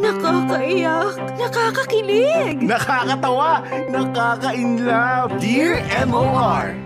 [0.00, 3.60] Nakakaiyak, nakakakilig, Nakakatawa,
[3.92, 5.36] nakaka-inlove.
[5.36, 6.81] Dear MOR.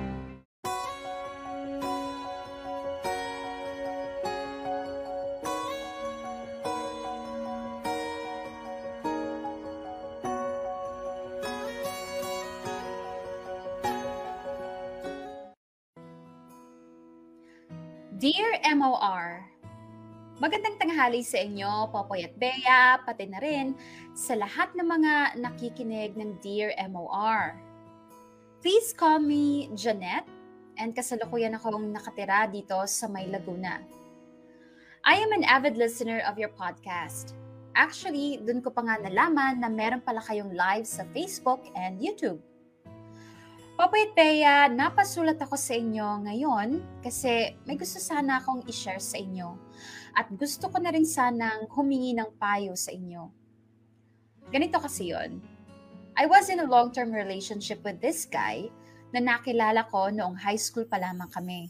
[20.97, 23.77] Tanghali sa inyo, Popoy at Bea, pati na rin
[24.17, 27.53] sa lahat ng mga nakikinig ng Dear MOR.
[28.65, 30.25] Please call me Jeanette
[30.81, 33.85] and kasalukuyan akong nakatira dito sa May Laguna.
[35.05, 37.37] I am an avid listener of your podcast.
[37.77, 42.41] Actually, dun ko pa nga nalaman na meron pala kayong live sa Facebook and YouTube.
[43.77, 49.21] Popoy at Bea, napasulat ako sa inyo ngayon kasi may gusto sana akong i-share sa
[49.21, 49.67] inyo
[50.17, 53.29] at gusto ko na rin sanang humingi ng payo sa inyo.
[54.49, 55.45] Ganito kasi yon.
[56.17, 58.73] I was in a long-term relationship with this guy
[59.13, 61.69] na nakilala ko noong high school pa lamang kami.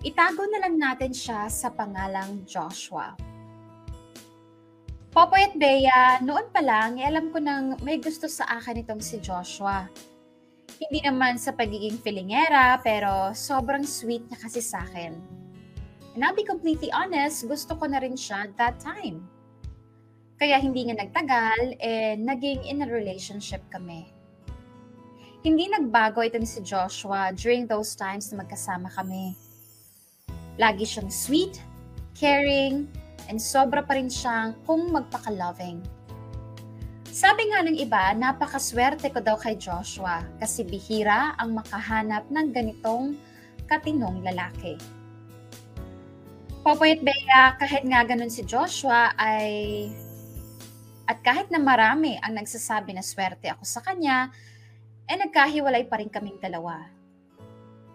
[0.00, 3.12] Itago na lang natin siya sa pangalang Joshua.
[5.12, 9.02] Popoy at Bea, noon pa lang, eh, alam ko nang may gusto sa akin itong
[9.02, 9.90] si Joshua.
[10.78, 15.37] Hindi naman sa pagiging filingera, pero sobrang sweet niya kasi sa akin.
[16.14, 19.26] And I'll be completely honest, gusto ko na rin siya that time.
[20.38, 24.06] Kaya hindi nga nagtagal, eh, naging in a relationship kami.
[25.42, 29.34] Hindi nagbago itong si Joshua during those times na magkasama kami.
[30.58, 31.62] Lagi siyang sweet,
[32.18, 32.90] caring,
[33.30, 35.78] and sobra pa rin siyang kung magpaka-loving.
[37.06, 43.18] Sabi nga ng iba, napakaswerte ko daw kay Joshua kasi bihira ang makahanap ng ganitong
[43.66, 44.78] katinong lalaki.
[46.58, 49.86] Popoy at Bea, kahit nga ganun si Joshua ay
[51.08, 54.28] at kahit na marami ang nagsasabi na swerte ako sa kanya,
[55.08, 56.84] eh nagkahiwalay pa rin kaming dalawa.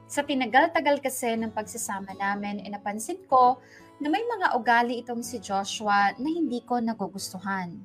[0.09, 3.61] Sa tinagal-tagal kasi ng pagsasama namin, eh napansin ko
[4.01, 7.77] na may mga ugali itong si Joshua na hindi ko nagugustuhan.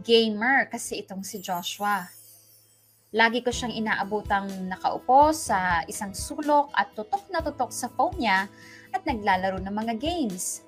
[0.00, 2.08] Gamer kasi itong si Joshua.
[3.12, 8.48] Lagi ko siyang inaabutang nakaupo sa isang sulok at tutok na tutok sa phone niya
[8.92, 10.66] at naglalaro ng mga games.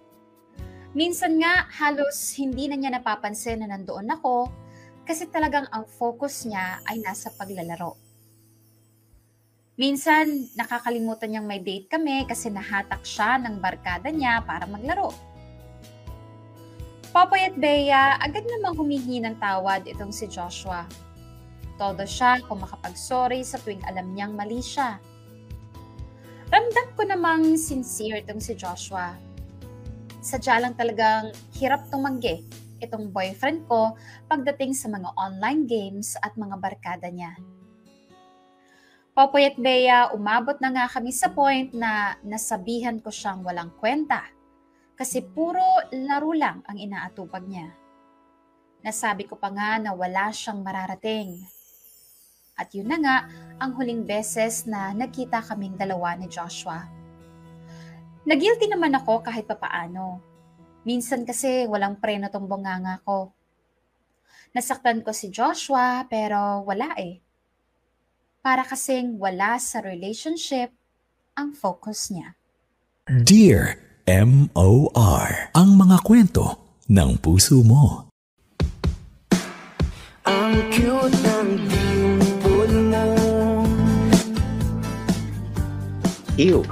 [0.90, 4.50] Minsan nga halos hindi na niya napapansin na nandoon ako
[5.06, 7.94] kasi talagang ang focus niya ay nasa paglalaro.
[9.80, 15.14] Minsan nakakalimutan niyang may date kami kasi nahatak siya ng barkada niya para maglaro.
[17.10, 20.86] Popoy at Bea, agad namang humihingi ng tawad itong si Joshua.
[21.80, 25.00] Todo siya kung makapag-sorry sa tuwing alam niyang mali siya.
[26.50, 29.14] Ramdam ko namang sincere itong si Joshua.
[30.18, 32.42] Sadya lang talagang hirap tumanggi
[32.82, 33.94] itong boyfriend ko
[34.26, 37.38] pagdating sa mga online games at mga barkada niya.
[39.14, 44.26] Popoy at Bea, umabot na nga kami sa point na nasabihan ko siyang walang kwenta
[44.98, 45.62] kasi puro
[45.94, 47.70] laro lang ang inaatupag niya.
[48.82, 51.46] Nasabi ko pa nga na wala siyang mararating.
[52.60, 53.16] At yun na nga
[53.56, 56.84] ang huling beses na nagkita kaming dalawa ni Joshua.
[58.28, 60.20] Nagilty naman ako kahit papaano.
[60.84, 63.32] Minsan kasi walang preno tong bunganga ko.
[64.52, 67.24] Nasaktan ko si Joshua pero wala eh.
[68.44, 70.68] Para kasing wala sa relationship
[71.32, 72.36] ang focus niya.
[73.08, 75.54] Dear M.O.R.
[75.56, 78.10] Ang mga kwento ng puso mo.
[80.28, 81.79] Ang cute ng
[86.40, 86.64] Ew.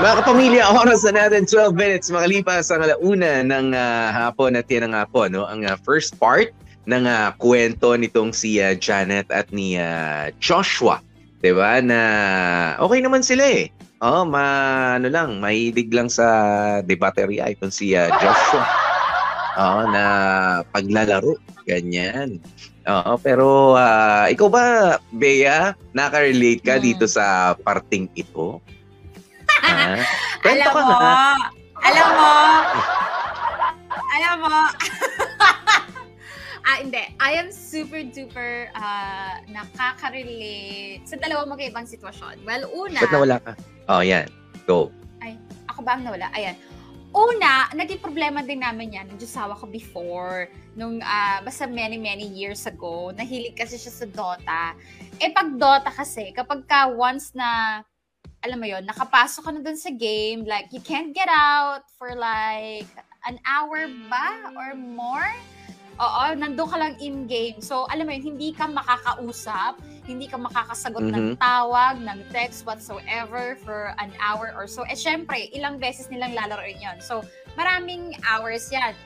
[0.00, 4.88] Mga kapamilya, oras na natin 12 minutes makalipas ang alauna ng ah, hapon at yan
[4.96, 5.44] nga po, no?
[5.44, 6.48] ang ah, first part
[6.88, 11.04] ng ah, kwento nitong si ah, Janet at ni ah, Joshua.
[11.44, 12.00] 'Di ba Na
[12.80, 13.68] okay naman sila eh.
[14.00, 14.40] Oh, ma
[14.96, 16.24] ano lang, mahilig lang sa
[16.80, 18.64] debateria itong si ah, Joshua.
[19.60, 20.04] Oo, na
[20.72, 21.36] paglalaro,
[21.68, 22.40] ganyan.
[22.88, 24.64] Oo, pero ah, ikaw ba,
[25.12, 26.84] Bea, naka-relate ka Hmm.
[26.88, 28.56] dito sa parting ito?
[30.42, 31.14] Kwento alam ka mo, nga.
[31.80, 32.30] alam mo,
[34.16, 34.50] alam mo,
[36.66, 37.02] ah, hindi.
[37.18, 42.46] I am super duper ah, nakaka-relate sa dalawang magkaibang sitwasyon.
[42.46, 43.52] Well, una, Ba't nawala ka?
[43.90, 44.30] Oh, yan.
[44.68, 44.92] Go.
[45.70, 46.28] ako ba ang nawala?
[46.36, 46.58] Ayan.
[47.10, 49.10] Una, naging problema din namin yan.
[49.10, 50.46] Nagjusawa ko before.
[50.78, 53.10] Nung, ah, basta many, many years ago.
[53.10, 54.78] Nahilig kasi siya sa Dota.
[55.18, 57.82] Eh, pag Dota kasi, kapag ka once na,
[58.40, 62.16] alam mo yon nakapasok ka na dun sa game, like, you can't get out for
[62.16, 62.88] like,
[63.28, 65.28] an hour ba or more.
[66.00, 67.60] Oo, nandun ka lang in-game.
[67.60, 69.76] So, alam mo yun, hindi ka makakausap,
[70.08, 74.80] hindi ka makakasagot ng tawag, ng text, whatsoever for an hour or so.
[74.88, 77.20] Eh, syempre, ilang beses nilang lalaroin yon So,
[77.52, 78.96] maraming hours yan.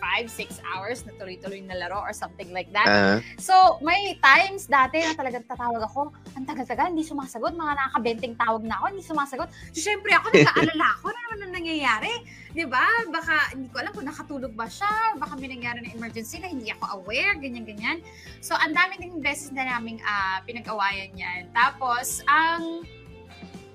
[0.00, 2.88] Five, six hours na tuloy-tuloy na laro or something like that.
[2.88, 8.34] Ah, So, may times dati na talagang tatawag ako, ang tagal-tagal, hindi sumasagot, mga nakakabenteng
[8.40, 9.48] tawag na ako, hindi sumasagot.
[9.76, 12.12] So, syempre ako, nag-aalala ako, ano naman ang nangyayari?
[12.50, 12.82] Di ba?
[13.12, 16.72] Baka, hindi ko alam kung nakatulog ba siya, baka may nangyari na emergency na hindi
[16.74, 18.02] ako aware, ganyan-ganyan.
[18.42, 21.52] So, ang dami ding beses na naming ah, pinag-awayan yan.
[21.54, 22.82] Tapos, ang,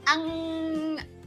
[0.09, 0.23] ang,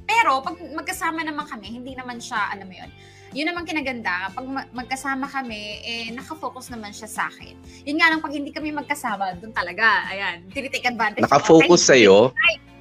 [0.08, 2.90] pero, pag magkasama naman kami, hindi naman siya, alam mo yun,
[3.36, 7.52] yun naman kinaganda, pag ma- magkasama kami, eh, nakafocus naman siya sa akin.
[7.84, 11.28] Yun nga lang, pag hindi kami magkasama, doon talaga, ayan, tinitake advantage.
[11.28, 12.32] nakafocus Okay, sa'yo.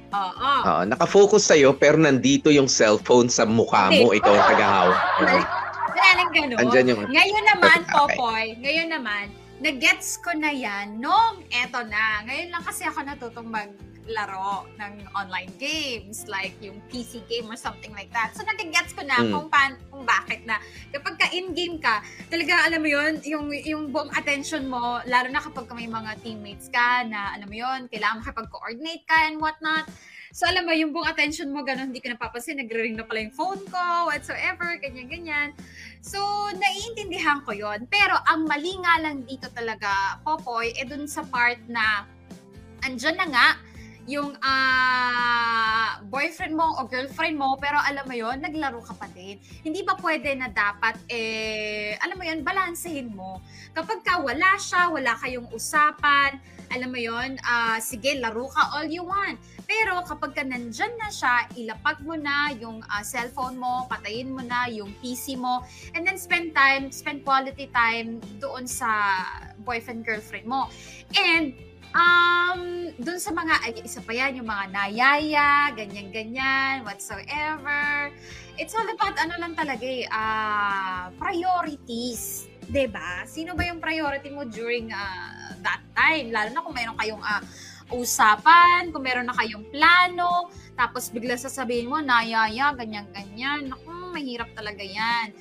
[0.08, 0.52] Oo.
[0.64, 4.88] Oo, nakafocus sa'yo pero nandito yung cellphone sa mukha mo, ikaw ang.
[5.92, 6.56] Wala lang ganun.
[6.56, 7.00] Andyan yung...
[7.12, 7.92] Ngayon naman, Okay.
[7.92, 9.28] Popoy, ngayon naman,
[9.60, 12.24] nag-gets ko na yan nung eto na.
[12.24, 13.52] Ngayon lang kasi ako natutong
[14.08, 18.32] maglaro ng online games, like yung PC game or something like that.
[18.32, 19.36] So, nag-gets ko na Mm.
[19.36, 20.56] kung, pan, kung bakit na
[20.96, 22.00] kapag ka in-game ka,
[22.32, 26.16] talaga alam mo yun, yung, yung buong attention mo, lalo na kapag ka may mga
[26.24, 29.84] teammates ka na alam mo yun, kailangan makipag-coordinate ka and whatnot.
[30.32, 33.32] So, alam mo, yung buong attention mo, ganun, hindi ka napapansin, nagre-ring na pala yung
[33.32, 35.56] phone ko, whatsoever, ganyan-ganyan.
[36.04, 36.20] So,
[36.52, 41.56] naiintindihan ko yon Pero, ang mali nga lang dito talaga, Popoy, eh dun sa part
[41.64, 42.04] na,
[42.84, 43.46] andyan na nga,
[44.08, 49.36] yung ah boyfriend mo o girlfriend mo, pero alam mo yon naglaro ka pa din.
[49.60, 53.44] Hindi ba pwede na dapat, eh, alam mo yon balansehin mo.
[53.76, 56.40] Kapag ka wala siya, wala kayong usapan,
[56.72, 59.36] alam mo yon ah sige, laro ka all you want.
[59.68, 64.40] Pero kapag ka nandyan na siya, ilapag mo na yung ah, cellphone mo, patayin mo
[64.40, 65.60] na yung PC mo,
[65.92, 69.20] and then spend time, spend quality time doon sa
[69.68, 70.72] boyfriend, girlfriend mo.
[71.12, 71.52] And
[71.94, 78.12] Um, dun sa mga, ay, isa pa yan, yung mga nayaya, ganyan-ganyan, whatsoever.
[78.58, 82.50] It's all about, ano lang talaga eh, ah, priorities.
[82.68, 83.24] ba?
[83.24, 86.28] Sino ba yung priority mo during ah, that time?
[86.28, 87.40] Lalo na kung mayroon kayong ah,
[87.88, 93.72] usapan, kung meron na kayong plano, tapos bigla sasabihin mo, nayaya, ganyan-ganyan.
[93.72, 95.32] Naku, mahirap talaga yan.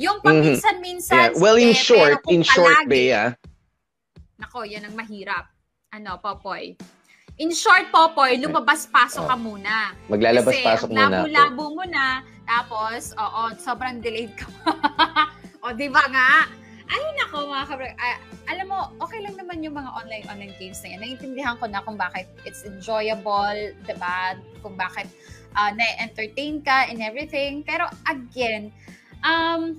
[0.00, 1.40] Yung paminsan-minsan, Yeah.
[1.42, 3.24] Well, in sige, short, in short, palagi- Bea,
[4.40, 5.52] Nako, yan ang mahirap.
[5.90, 6.78] Ano, Popoy?
[7.42, 9.90] In short, Popoy, lumabas-pasok ka muna.
[10.06, 11.26] maglalabas-pasok Kasi, muna ako.
[11.26, 14.46] labo-labo mo na, tapos, oo, sobrang delayed ka.
[15.66, 16.46] o, di ba nga?
[16.90, 17.90] Ay, nako, mga kabra.
[17.98, 18.18] ah,
[18.50, 21.00] alam mo, okay lang naman yung mga online-online games na yan.
[21.02, 24.38] Naiintindihan ko na kung bakit it's enjoyable, di ba?
[24.62, 25.10] Kung bakit
[25.58, 27.66] ah, na-entertain ka and everything.
[27.66, 28.70] Pero, again,
[29.26, 29.78] um,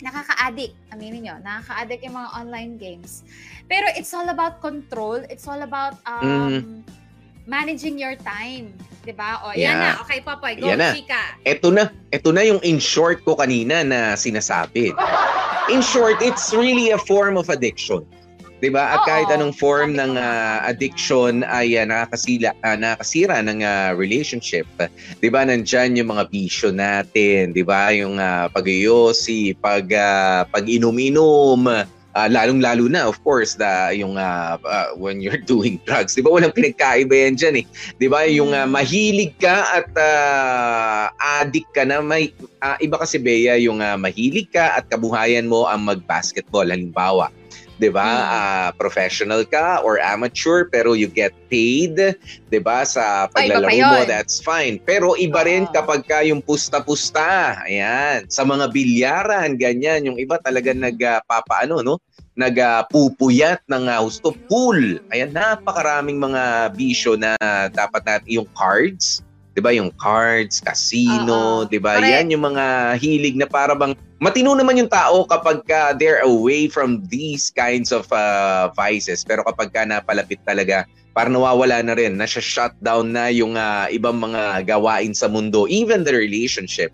[0.00, 0.74] nakaka-addict.
[0.92, 3.24] Aminin nyo, nakaka-addict yung mga online games.
[3.66, 5.20] Pero it's all about control.
[5.32, 6.84] It's all about um,
[7.46, 8.74] managing your time.
[9.06, 9.38] 'Di ba?
[9.46, 9.94] O, yan Yeah.
[9.94, 10.02] na.
[10.02, 10.58] Okay, Popoy.
[10.58, 10.90] Go, Yan na.
[10.90, 11.22] Chika.
[11.46, 14.90] Eto na, eto na yung in short ko kanina na sinasabi.
[15.70, 18.02] In short, it's really a form of addiction.
[18.56, 18.96] 'Di ba?
[18.96, 23.92] At Oo, kahit anong form ng ah, addiction ay ah, nakakasila ah, nakakasira ng ah,
[23.92, 24.64] relationship.
[25.20, 25.44] 'Di ba?
[25.44, 27.92] Nandiyan yung mga bisyo natin, 'di ba?
[27.92, 31.84] Yung uh, pag-iyosi, pag ah, pag-inom-inom, ah,
[32.32, 36.16] lalong-lalo na of course da yung ah, ah, when you're doing drugs.
[36.16, 36.32] 'Di ba?
[36.32, 37.64] Walang pinagkaiba yan diyan eh.
[38.00, 38.24] 'Di ba?
[38.24, 38.72] Yung Mm.
[38.72, 41.12] mahilig ka at ah,
[41.44, 42.32] addict ka na may
[42.64, 47.28] ah, iba kasi Bea yung ah, mahilig ka at kabuhayan mo ang mag-basketball halimbawa.
[47.76, 48.08] 'Di ba?
[48.08, 51.96] Ah, professional ka or amateur pero you get paid,
[52.48, 52.82] 'di ba?
[52.88, 54.80] Sa Ay, pa paglalaro mo, that's fine.
[54.82, 57.60] Pero iba rin kapag ka yung pusta-pusta.
[57.68, 62.00] Ayan, sa mga bilyaran ganyan, yung iba talaga nagpapaano no?
[62.36, 65.00] nagpupuyat ng ah, husto pool.
[65.08, 67.32] Ayan, napakaraming mga bisyo na
[67.72, 69.24] dapat natin yung cards,
[69.56, 69.72] 'di ba?
[69.72, 71.64] Yung cards, casino.
[71.64, 71.96] 'di ba?
[71.96, 76.68] Yan yung mga hilig na para bang matino naman yung tao kapag ka they're away
[76.68, 79.24] from these kinds of ah, vices.
[79.24, 80.84] Pero kapag ka napalapit talaga,
[81.16, 86.04] parang nawawala na rin, nasa shutdown na yung ah, ibang mga gawain sa mundo, even
[86.04, 86.92] the relationship,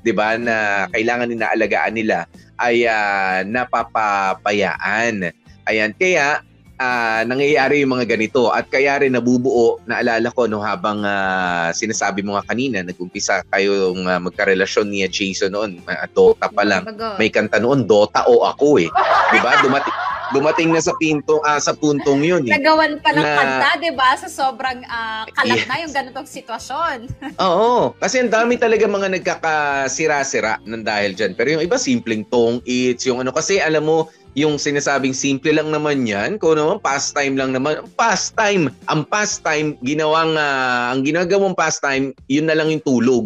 [0.00, 2.24] 'di ba, na kailangan inaalagaan nila
[2.56, 5.28] ay ah, napapapayaan.
[5.68, 6.40] Ayan, kaya
[6.78, 12.22] ah, nangyayari yung mga ganito at kaya rin nabubuo, naalala ko no habang ah, sinasabi
[12.22, 16.86] mo nga kanina, nag-umpisa kayong ah, magkarelasyon ni Jason noon, ah, Dota pa lang.
[17.18, 18.88] May kanta noon, Dota o ako eh.
[19.30, 19.58] 'Di ba?
[19.60, 22.52] Dumating dumating na sa pinto ah, sa puntong yun eh.
[22.54, 24.12] Nagawan pa ng Na- kanta, di ba?
[24.14, 25.68] Sa sobrang ah, kalat Yes.
[25.68, 26.98] na yung ganitong sitwasyon.
[27.40, 31.32] Oo, kasi ang dami talaga mga nagkakasira-sira ng dahil dyan.
[31.32, 35.72] Pero yung iba, simpleng tong it's, yung ano, kasi alam mo, yung sinasabing simple lang
[35.72, 42.14] naman yan, kung naman pastime lang naman, pastime, ang pastime, ginawang, ah, ang ginagawang pastime,
[42.26, 43.24] yun na lang yung tulog.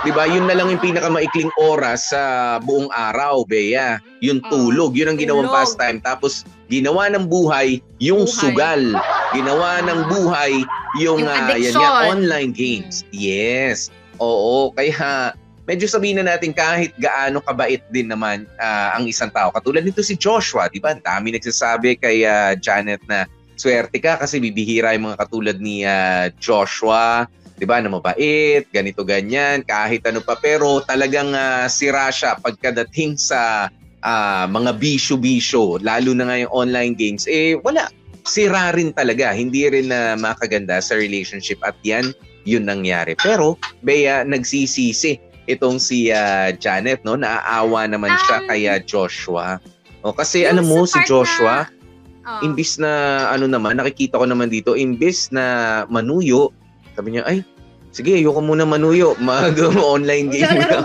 [0.00, 0.24] 'Di ba?
[0.24, 2.22] Yun na lang yung pinakamaikling oras sa
[2.58, 4.00] buong araw, Bea.
[4.20, 5.58] Yung Oh, tulog, yun ang ginawang tulog.
[5.60, 5.98] pastime.
[6.00, 8.36] Tapos ginawa ng buhay yung Buhay.
[8.40, 8.82] sugal.
[9.30, 10.52] Ginawa ng buhay
[10.98, 13.04] yung, Yung ah, yan nga, online games.
[13.12, 13.92] Yes.
[14.18, 15.32] Oo, kaya
[15.64, 19.52] medyo sabihin na natin kahit gaano kabait din naman ah, ang isang tao.
[19.52, 20.96] Katulad nito si Joshua, di ba?
[20.96, 25.84] Ang dami nagsasabi kay ah, Janet na swerte ka kasi bibihira yung mga katulad ni
[25.84, 27.28] ah, Joshua,
[27.60, 27.76] 'di ba?
[27.84, 33.68] Na mabait, ganito ganyan, kahit ano pa pero talagang ah, sira siya pagkadating sa
[34.00, 37.28] ah, mga bisyo-bisyo, lalo na nga yung online games.
[37.28, 37.92] Eh wala,
[38.24, 42.16] sira rin talaga, hindi rin na makaganda sa relationship at yan
[42.48, 43.12] yun nangyari.
[43.20, 49.60] Pero Bea nagsisisi itong si ah, Janet no, naaawa naman siya Um, kay ah, Joshua.
[50.00, 51.78] O kasi alam mo si Joshua, na-
[52.20, 52.44] Oh.
[52.44, 56.52] imbis na ano naman, nakikita ko naman dito, imbis na manuyo,
[57.00, 57.40] sabi niya, ay,
[57.88, 60.84] sige, ayoko muna manuyo, mag-online game mo.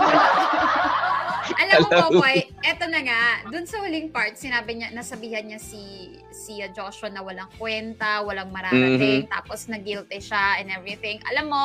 [1.60, 1.88] Alam mo.
[1.92, 3.20] Popoy, eto na nga,
[3.52, 8.24] dun sa huling part, sinabi niya, nasabihan niya si si uh, Joshua na walang kwenta,
[8.24, 11.20] walang mararating, tapos na-guilty siya and everything.
[11.28, 11.64] Alam mo,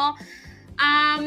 [0.81, 1.25] um,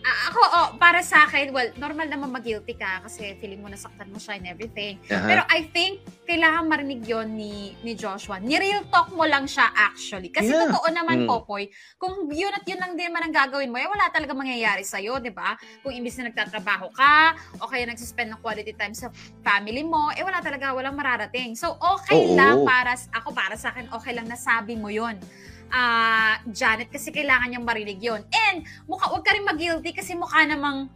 [0.00, 4.16] ako, oh, para sa akin, well, normal naman mag-guilty ka kasi feeling mo nasaktan mo
[4.16, 4.96] siya and everything.
[5.08, 5.28] Aha.
[5.28, 8.40] Pero I think, kailangan marinig yon ni, ni Joshua.
[8.40, 10.30] Ni-real talk mo lang siya actually.
[10.32, 10.68] Kasi Yeah.
[10.72, 11.28] totoo naman, Mm.
[11.28, 11.68] Popoy,
[12.00, 15.20] kung yun at yun lang din naman ang gagawin mo, eh wala talaga mangyayari sa'yo,
[15.20, 15.54] di ba?
[15.84, 19.12] Kung imbis na nagtatrabaho ka, o kaya nagsispend ng quality time sa
[19.44, 21.54] family mo, eh wala talaga, walang mararating.
[21.54, 22.34] So, okay Oo.
[22.34, 25.18] lang para, ako para sa akin, okay lang nasabi mo yun.
[25.70, 28.20] Ah, Janet, kasi kailangan niyang marinig yun.
[28.26, 30.90] And, mukha, wag ka rin mag-guilty kasi mukha namang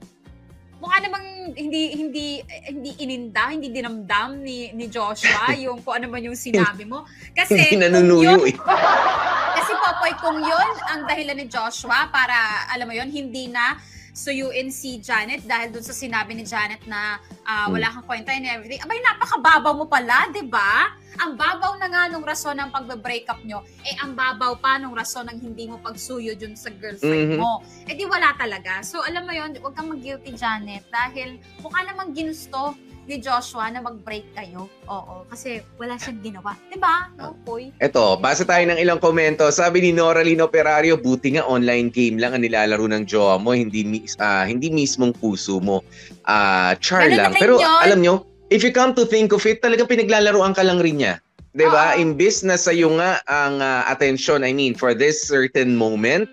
[0.83, 6.13] mukha namang hindi hindi eh, hindi ininda, hindi dinamdam ni ni Joshua yung kung ano
[6.13, 7.07] man yung sinabi mo.
[7.33, 8.55] Kasi Hindi nanunuyo yun- eh.
[9.57, 13.79] kasi Popoy, kung yun ang dahilan ni Joshua para, alam mo yun, hindi na
[14.15, 18.47] suyuin si Janet dahil dun sa sinabi ni Janet na ah, wala kang kwenta and
[18.47, 18.79] everything.
[18.79, 20.95] Abay, napakababaw mo pala, di ba?
[21.15, 24.95] Ang babaw na nga nung rason ng pagbe-break up nyo, eh ang babaw pa nung
[24.95, 27.39] rason ng hindi mo pagsuyo dun sa girlfriend Mhm.
[27.39, 27.63] mo.
[27.87, 28.83] Eh di wala talaga.
[28.83, 33.85] So alam mo yun, huwag kang mag-guilty, Janet, dahil mukha namang ginusto ni Joshua na
[33.85, 34.69] mag-break kayo.
[34.89, 36.57] Oo, kasi wala siyang ginawa.
[36.69, 37.13] Di ba?
[37.21, 37.69] No, boy.
[37.81, 39.45] Eto, basa tayo ng ilang komento.
[39.53, 43.53] Sabi ni Nora Lino Operario, buti nga online game lang ang nilalaro ng jowa mo,
[43.53, 45.85] hindi mis- ah, hindi mismong puso mo.
[46.25, 47.33] Ah, char Ganun lang.
[47.37, 47.81] Pero yun.
[47.85, 48.15] alam nyo,
[48.49, 51.15] if you come to think of it, talagang pinaglalaroan ka lang rin niya.
[51.55, 51.95] 'Di ba?
[51.95, 56.33] Imbis na sa iyo nga ang ah, attention, I mean, for this certain moment,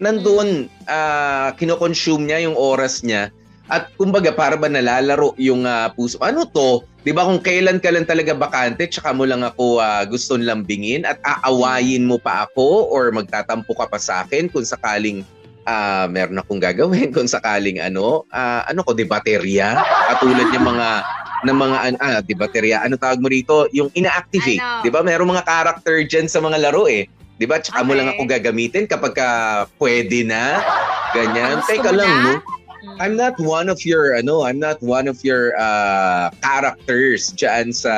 [0.00, 3.28] nandoon ah, kino-consume niya yung oras niya
[3.72, 6.20] at kumbaga para ba nalalaro yung ah, puso.
[6.20, 6.84] Ano to?
[7.02, 11.08] 'Di ba kung kailan ka lang talaga bakante, tsaka mo lang ako ah, gusto lambingin
[11.08, 15.24] at aawayin mo pa ako or magtatampo ka pa sa akin kung sakaling
[15.64, 19.80] ah meron akong gagawin kung sakaling ano, ah, ano ko, debaterya,
[20.12, 20.88] katulad ng mga
[21.42, 23.66] ng mga an- ah, debaterya, ano tawag mo rito?
[23.72, 24.82] Yung ina-activate, Ano?
[24.84, 25.00] 'di ba?
[25.00, 27.08] Merong mga character diyan sa mga laro eh.
[27.40, 27.58] 'Di ba?
[27.58, 28.20] Tsaka mo lang Okay.
[28.20, 29.28] ako gagamitin kapag ka
[29.80, 30.60] pwede na.
[31.12, 31.58] Ganyan.
[31.58, 32.22] Gusto Teka mo lang, na?
[32.38, 32.61] no?
[32.82, 32.98] Mm.
[32.98, 37.94] I'm not one of your ano, I'm not one of your uh, characters diyan sa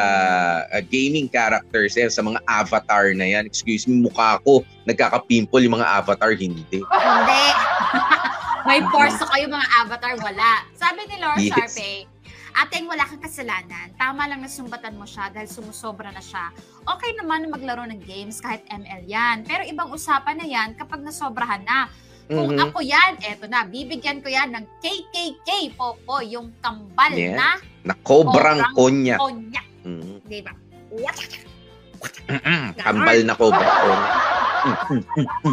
[0.68, 3.48] uh, gaming characters yan, sa mga avatar na yan.
[3.48, 6.84] Excuse me, mukha ko nagkaka-pimple yung mga avatar hindi.
[7.04, 7.44] Hindi.
[8.68, 10.64] May force kayo mga avatar, wala.
[10.72, 11.52] Sabi ni Laura Yes.
[11.52, 12.08] Sharpe,
[12.54, 13.90] Ating wala kang kasalanan.
[13.98, 16.54] Tama lang na sumbatan mo siya dahil sumusobra na siya.
[16.86, 19.42] Okay naman na maglaro ng games kahit ML yan.
[19.42, 21.90] Pero ibang usapan na yan kapag nasobrahan na.
[22.24, 22.60] Kung Mhm.
[22.62, 27.36] ako yan, eto na, bibigyan ko yan ng KKK, Popo, yung kambal Yes.
[27.36, 27.48] na
[27.84, 29.18] Na kobrang Kobrang konyak.
[29.20, 29.66] konyak.
[29.84, 30.24] Mhm.
[30.24, 30.52] Di ba?
[32.24, 32.62] Mm-mm.
[32.78, 33.64] Kambal na cobra.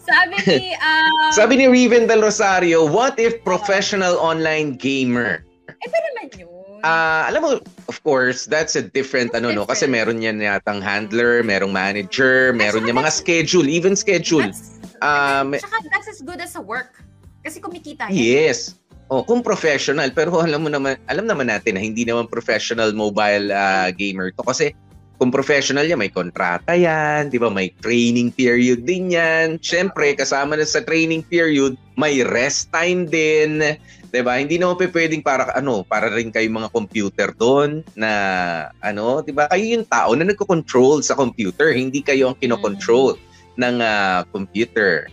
[0.00, 5.44] Sabi ni, ah, Sabi ni Riven Del Rosario, what if professional online gamer?
[5.68, 6.48] eh, pa naman yun.
[6.80, 7.50] Ah, alam mo,
[7.86, 12.88] of course, that's a different ano no kasi meron yan yatang handler, merong manager, meron
[12.88, 14.48] niya mga schedule, even schedule.
[14.48, 17.00] That's, Then, tsaka that's as good as a work.
[17.40, 18.20] Kasi kumikita yan.
[18.20, 18.76] Yes.
[19.10, 23.50] Oh, kung professional, pero alam mo naman, alam naman natin na hindi naman professional mobile
[23.50, 24.70] ah, gamer to kasi
[25.20, 27.52] kung professional yan, may kontrata yan, di ba?
[27.52, 29.60] May training period din yan.
[29.60, 33.60] Siyempre, kasama na sa training period, may rest time din.
[34.08, 34.40] Di ba?
[34.40, 38.10] Hindi naman pwedeng para, ano, para rin kayo mga computer doon na,
[38.80, 39.44] ano, di ba?
[39.52, 41.76] Kayo yung tao na nagko-control sa computer.
[41.76, 43.20] Hindi kayo ang kinokontrol
[43.60, 45.06] ng ah, computer.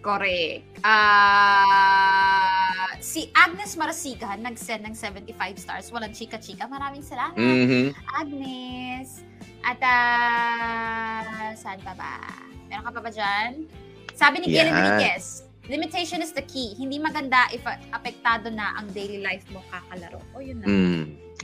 [0.00, 0.64] Correct.
[1.60, 2.40] Ah,
[3.04, 5.92] si Agnes Marasigan nag-send ng 75 stars.
[5.92, 6.64] Walang chika-chika.
[6.66, 7.36] Maraming salamat.
[7.36, 7.92] Mhm.
[8.08, 9.20] Agnes.
[9.60, 12.16] At ah, saan pa ba?
[12.66, 13.68] Meron ka pa ba dyan?
[14.16, 14.72] Sabi ni Gillian.
[14.72, 16.72] Enriquez, limitation is the key.
[16.76, 17.60] Hindi maganda if
[17.92, 20.20] apektado na ang daily life mo kakalaro.
[20.32, 20.66] O yun na.
[20.68, 21.02] Mm.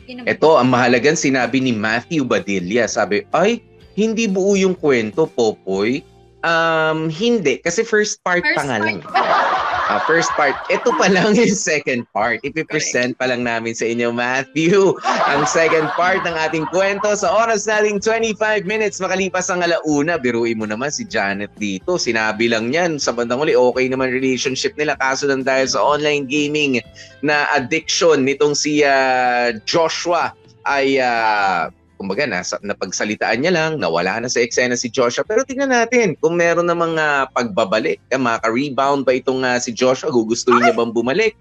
[0.08, 2.88] Yun ang- Ito, ang mahalagang sinabi ni Matthew Badilla.
[2.88, 3.60] Sabi, ay,
[3.96, 6.04] hindi buo yung kwento, Popoy.
[6.44, 7.58] Um, hindi.
[7.58, 9.00] Kasi first part First pa nga part lang.
[9.86, 10.58] Ah, first part.
[10.66, 12.42] Ito pa lang yung second part.
[12.42, 14.98] Ipipresent pa lang namin sa inyo, Matthew.
[15.30, 20.18] Ang second part ng ating kwento sa oras nating 25 minutes makalipas ang alauna.
[20.18, 22.02] Biruin mo naman si Janet dito.
[22.02, 22.98] Sinabi lang yan.
[22.98, 24.98] Sa bandang uli, okay naman relationship nila.
[24.98, 26.82] Kaso lang dahil sa online gaming
[27.22, 30.34] na addiction nitong si ah, Joshua
[30.66, 35.24] ay ah, kumbaga nasa, napagsalitaan niya lang, nawala na sa eksena si Joshua.
[35.24, 40.12] Pero tingnan natin kung meron na mga pagbabalik, eh, maka-rebound ba itong ah, si Joshua,
[40.12, 41.36] gugustuhin niya bang bumalik?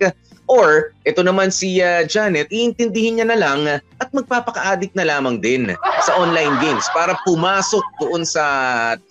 [0.46, 5.44] Or ito naman si ah, Janet, iintindihin niya na lang ah, at magpapaka-addict na lamang
[5.44, 8.46] din sa online games para pumasok doon sa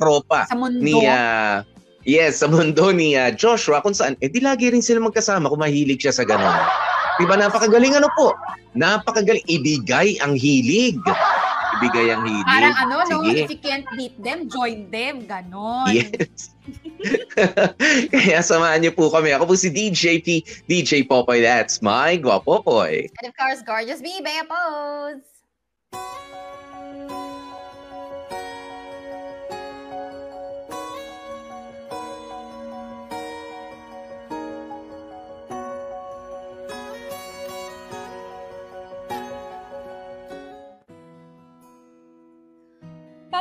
[0.01, 0.81] tropa Sa mundo.
[0.81, 1.63] ni ah,
[2.05, 5.65] Yes, sa mundo ni ah, Joshua kung saan eh di lagi rin sila magkasama kung
[5.65, 6.53] mahilig siya sa ganun.
[7.21, 8.35] Diba napakagaling ano po?
[8.75, 10.99] Napakagaling ibigay ang hilig.
[11.79, 12.47] Ibigay ang hilig.
[12.47, 13.23] Parang ano, no?
[13.23, 13.47] Sige.
[13.47, 15.27] If you can't beat them, join them.
[15.27, 15.95] Ganon.
[15.95, 16.55] Yes.
[18.15, 19.31] Kaya samahan niyo po kami.
[19.31, 21.39] Ako po si DJ P, DJ Popoy.
[21.39, 23.11] That's my Guapopoy.
[23.23, 25.23] And of course, gorgeous me, Bea Pose.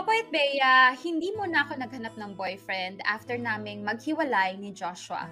[0.03, 5.31] Popoy at Bea, hindi muna ako naghanap ng boyfriend after naming maghiwalay ni Joshua.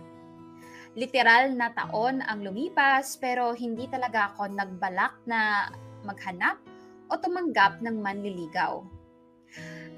[0.95, 5.67] Literal na taon ang lumipas pero hindi talaga ako nagbalak na
[6.07, 6.55] maghanap
[7.11, 8.79] o tumanggap ng manliligaw.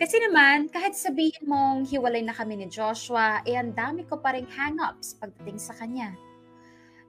[0.02, 4.34] Kasi naman, kahit sabihin mong hiwalay na kami ni Joshua, eh ang dami ko pa
[4.34, 6.18] ring hang-ups pagdating sa kanya.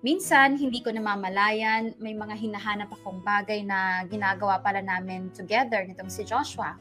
[0.05, 6.13] Minsan, hindi ko namamalayan, may mga hinahanap akong bagay na ginagawa pala namin together nitong
[6.13, 6.77] si Joshua.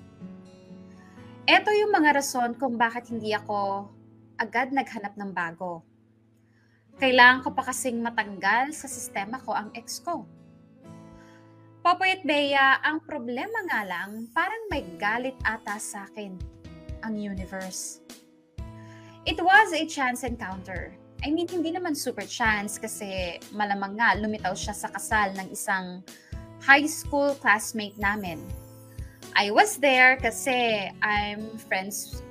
[1.44, 3.92] Ito yung mga rason kung bakit hindi ako
[4.40, 5.84] agad naghanap ng bago.
[6.96, 10.24] Kailangan ko pa kasing matanggal sa sistema ko ang ex ko.
[11.84, 16.40] Popoy at Bea, ang problema nga lang, parang may galit ata sa akin,
[17.04, 18.00] ang universe.
[19.28, 20.96] It was a chance encounter.
[21.28, 26.08] I mean, hindi naman super chance kasi malamang nga lumitaw siya sa kasal ng isang
[26.64, 28.40] high school classmate namin.
[29.34, 32.22] I was there kasi I'm friends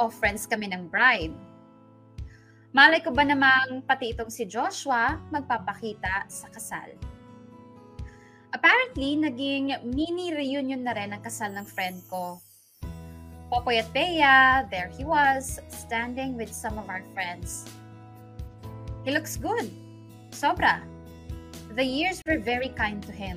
[0.00, 1.36] of friends kami ng bride.
[2.72, 6.96] Malay ko ba namang pati itong si Joshua magpapakita sa kasal.
[8.48, 12.40] Apparently, naging mini reunion na rin ang kasal ng friend ko.
[13.52, 17.68] Popoy at Bea, there he was, standing with some of our friends.
[19.04, 19.68] He looks good.
[20.32, 20.80] Sobra.
[21.76, 23.36] The years were very kind to him.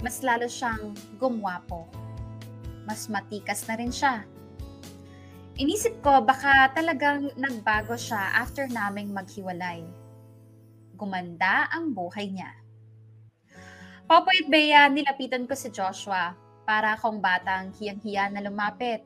[0.00, 1.84] Mas lalo siyang gumwapo.
[2.88, 4.24] Mas matikas na rin siya.
[5.60, 9.84] Inisip ko baka talagang nagbago siya after naming maghiwalay.
[10.96, 12.56] Gumanda ang buhay niya.
[14.08, 16.32] Popoy at Bea, nilapitan ko si Joshua
[16.64, 19.04] para akong batang hiyang-hiya na lumapit.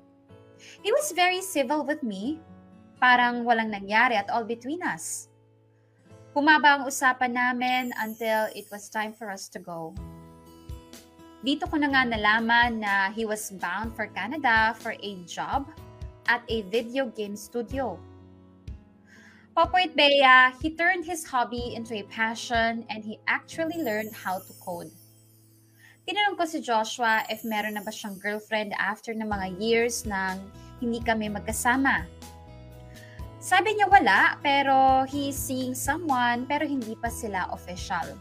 [0.80, 2.38] He was very civil with me.
[3.02, 5.28] Parang walang nangyari at all between us.
[6.32, 9.92] Humaba ang usapan namin until it was time for us to go.
[11.44, 15.68] Dito ko na nga nalaman na he was bound for Canada for a job
[16.24, 18.00] at a video game studio.
[19.52, 24.40] Popoy at Bea, he turned his hobby into a passion and he actually learned how
[24.40, 24.88] to code.
[26.08, 30.40] Tinanong ko si Joshua if meron na ba siyang girlfriend after ng mga years nang
[30.80, 32.08] hindi kami magkasama.
[33.36, 38.16] Sabi niya wala, pero he's seeing someone pero hindi pa sila official.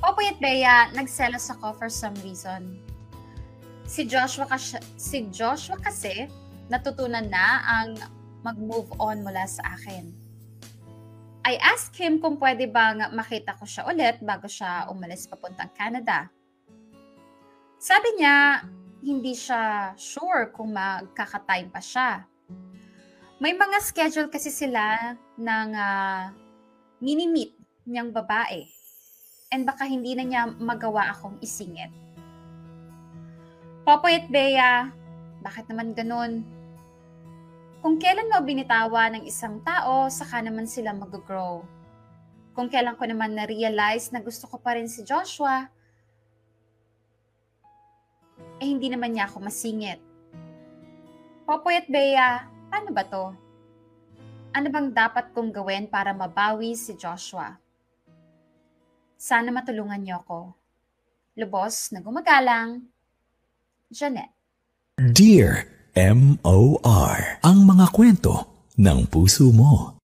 [0.00, 2.80] Popoy at Bea, nagselos ako for some reason.
[3.84, 6.24] Si Joshua, kasi, si Joshua kasi
[6.72, 8.00] natutunan na ang
[8.40, 10.08] mag-move on mula sa akin.
[11.44, 16.32] I asked him kung pwede bang makita ko siya ulit bago siya umalis papuntang Canada.
[17.76, 18.64] Sabi niya,
[19.04, 22.24] hindi siya sure kung magkaka-time pa siya.
[23.40, 26.28] May mga schedule kasi sila ng uh,
[27.00, 27.56] mini-meet
[27.88, 28.68] niyang babae.
[29.50, 31.90] And baka hindi na niya magawa akong isingit.
[33.82, 34.94] Popoy at Bea,
[35.42, 36.46] bakit naman ganun?
[37.82, 41.66] Kung kailan mo binitawa ng isang tao, saka naman sila mag-grow.
[42.54, 45.66] Kung kailan ko naman na-realize na gusto ko pa rin si Joshua,
[48.60, 49.98] eh hindi naman niya ako masingit.
[51.48, 53.34] Popoy at Bea, paano ba to?
[54.54, 57.69] Ano bang dapat kong gawin para mabawi si Joshua?
[59.20, 60.56] Sana matulungan niyo ako.
[61.36, 62.88] Lubos na gumagalang,
[63.92, 64.32] Janet.
[64.96, 67.44] Dear M.O.R.
[67.44, 69.99] Ang mga kwento ng puso mo.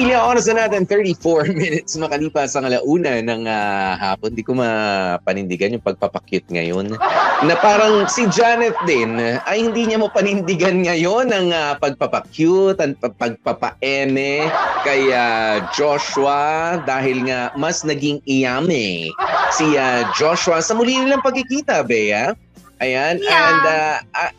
[0.00, 4.32] Mga kapamilya, oras na natin 34 minutes makalipas ang alauna ng ah, hapon.
[4.32, 6.96] Di ko mapanindigan yung pagpapakyut ngayon.
[7.44, 12.96] Na parang si Janet din, ay hindi niya mo panindigan ngayon ang uh, pagpapakyut, ang
[12.96, 14.48] pa- pagpapaene
[14.88, 19.12] kay ah, Joshua dahil nga mas naging iyame
[19.52, 22.32] si ah, Joshua sa muli nilang pagkikita, Bea.
[22.80, 23.36] Ayan, Yeah.
[23.36, 23.96] and uh,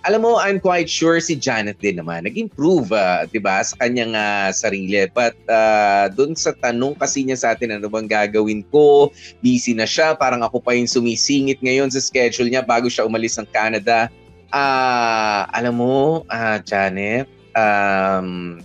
[0.10, 4.18] alam mo, I'm quite sure si Janet din naman, nag-improve, uh, 'di ba, sa kanyang
[4.18, 4.98] uh, sarili.
[5.14, 9.14] But uh, dun sa tanong kasi niya sa atin, ano bang gagawin ko?
[9.46, 13.38] Busy na siya, parang ako pa yung sumisingit ngayon sa schedule niya bago siya umalis
[13.38, 14.10] ng Canada.
[14.50, 18.58] Ah, alam mo, ah, Janet, um,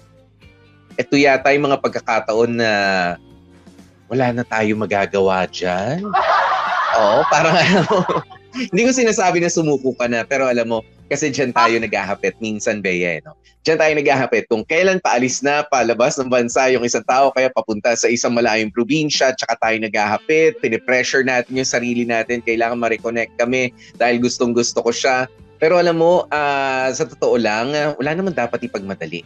[0.96, 2.72] ito yata yung mga pagkakataon na
[4.08, 6.00] wala na tayo magagawa dyan.
[6.96, 8.00] Oo, parang alam mo,
[8.56, 12.82] hindi ko sinasabi na sumuko ka na, pero alam mo, kasi dyan tayo naghahapit minsan,
[12.82, 13.36] Bea, eh, no?
[13.66, 17.94] Dyan tayo naghahapit kung kailan paalis na, palabas ng bansa yung isang tao, kaya papunta
[17.98, 23.74] sa isang malayong probinsya, tsaka tayo naghahapit, pinipressure natin yung sarili natin, kailangan ma-reconnect kami
[23.98, 25.26] dahil gustong gusto ko siya.
[25.58, 29.24] Pero alam mo, ah, sa totoo lang, wala naman dapat ipagmadali.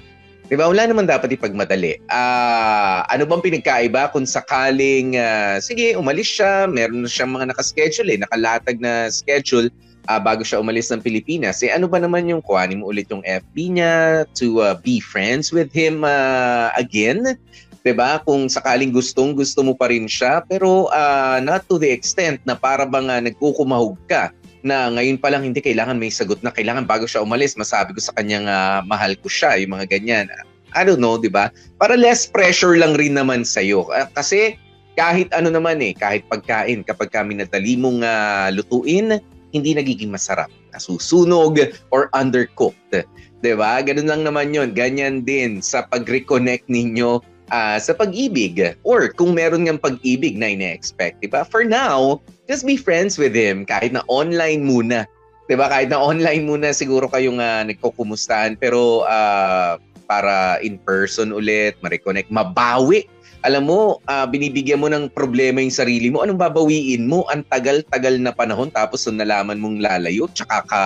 [0.50, 0.66] Di ba?
[0.66, 2.02] Wala naman dapat ipagmadali.
[2.10, 8.10] Ah, ano bang pinagkaiba kung sakaling, ah, sige, umalis siya, meron na siyang mga nakaschedule,
[8.10, 9.70] eh, nakalatag na schedule
[10.10, 11.62] ah, bago siya umalis ng Pilipinas.
[11.62, 15.54] Eh, ano ba naman yung kuhanin mo ulit yung FB niya to ah, be friends
[15.54, 17.38] with him ah, again?
[17.86, 18.18] 'Di ba?
[18.18, 22.58] Kung sakaling gustong gusto mo pa rin siya, pero ah, not to the extent na
[22.58, 26.84] para bang ah, nagkukumahog ka na ngayon pa lang hindi kailangan may sagot na kailangan
[26.84, 30.26] bago siya umalis masabi ko sa kanyang ah, mahal ko siya yung mga ganyan
[30.74, 31.50] I don't know, 'di ba?
[31.78, 33.86] Para less pressure lang rin naman sa iyo.
[34.14, 34.54] kasi
[34.98, 39.18] kahit ano naman eh, kahit pagkain kapag kami nadali mong ah, lutuin,
[39.50, 40.50] hindi nagiging masarap.
[40.70, 41.58] Nasusunog
[41.90, 43.06] or undercooked.
[43.40, 43.82] 'Di ba?
[43.82, 44.76] Ganun lang naman 'yon.
[44.76, 47.18] Ganyan din sa pag-reconnect ninyo
[47.50, 51.46] ah, sa pag-ibig or kung meron ngang pag-ibig na ine-expect, 'di ba?
[51.46, 55.06] For now, just be friends with him kahit na online muna.
[55.46, 55.70] 'Di ba?
[55.70, 59.76] Kahit na online muna siguro kayong uh, nagkukumustahan pero ah,
[60.10, 63.06] para in person ulit, ma-reconnect, mabawi.
[63.46, 66.26] Alam mo, ah, binibigyan mo ng problema yung sarili mo.
[66.26, 67.24] Anong babawiin mo?
[67.30, 70.82] Ang tagal-tagal na panahon tapos nung nalaman mong lalayo, tsaka ka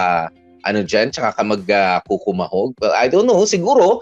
[0.64, 2.72] ano diyan, tsaka ka magkukumahog.
[2.80, 4.00] Well, I don't know, siguro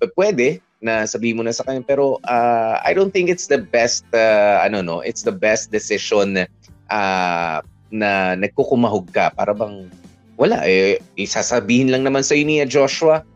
[0.00, 1.82] p- pwede na sabihin mo na sa kanya.
[1.84, 6.46] Pero ah, I don't think it's the best ah, ano no, it's the best decision
[6.90, 7.60] ah,
[7.90, 9.34] na nagkukumahog ka.
[9.34, 9.90] Para bang
[10.38, 13.26] wala eh isasabihin lang naman sa ni Joshua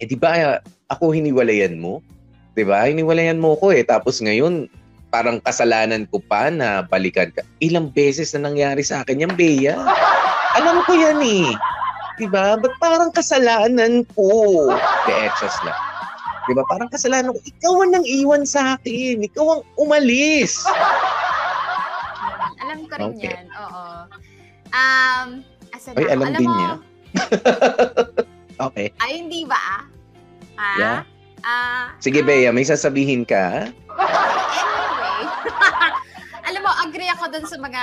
[0.00, 0.60] eh di ba
[0.92, 2.04] ako hiniwalayan mo?
[2.52, 3.84] 'di ba hiniwalayan mo ko eh.
[3.84, 4.68] Tapos ngayon
[5.10, 7.42] parang kasalanan ko pa na balikan ka.
[7.64, 9.74] Ilang beses na nangyari sa akin yan Bea.
[10.60, 11.48] Alam ko yan eh.
[12.20, 12.60] 'di ba?
[12.60, 14.28] Ba't parang kasalanan ko?
[15.08, 15.89] De etchos lang
[16.46, 20.64] 'di ba parang kasalanan ko ikaw ang nang iwan sa akin ikaw ang umalis
[22.60, 23.26] Alam ko rin Okay.
[23.26, 23.84] yan, oo.
[24.70, 25.28] Um,
[25.74, 26.12] asa Ay, na?
[26.14, 26.70] alam din mo, niya.
[28.70, 29.88] okay Ay, hindi ba?
[30.60, 30.76] Ah?
[30.78, 31.00] Yeah.
[31.40, 35.24] Ah, sige Bea may sasabihin ka anyway.
[36.50, 37.82] Alam mo, agree ako dun sa mga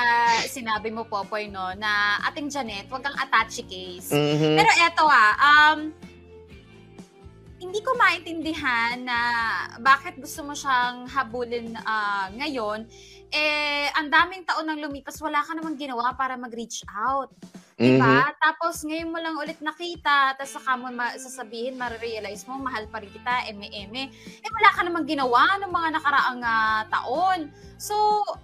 [0.52, 4.12] sinabi mo, Popoy, no, na ating Janet, wag kang attache case.
[4.12, 4.60] Mhm.
[4.60, 5.90] Pero eto ah, um,
[7.58, 9.20] hindi ko maintindihan na
[9.82, 12.86] bakit gusto mo siyang habulin ah, ngayon.
[13.34, 17.34] Eh, ang daming taon nang lumipas, wala ka namang ginawa para mag-reach out.
[17.78, 18.34] Diba?
[18.42, 23.02] Tapos ngayon mo lang ulit nakita, tapos saka mo ma- sasabihin, marirealize mo, mahal pa
[23.02, 24.10] rin kita, eme-eme.
[24.42, 27.54] Eh wala ka namang ginawa ng mga nakaraang ah, taon.
[27.78, 27.94] So,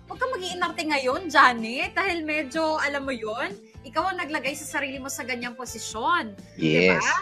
[0.06, 4.98] huwag kang mag-iinarte ngayon, Janet, dahil medyo, alam mo yon ikaw ang naglagay sa sarili
[4.98, 6.38] mo sa ganyang posisyon.
[6.56, 7.02] Yes.
[7.02, 7.16] Diba?